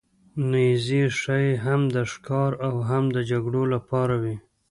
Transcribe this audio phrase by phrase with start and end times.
[0.51, 4.35] نیزې ښايي هم د ښکار او هم د جګړو لپاره وې.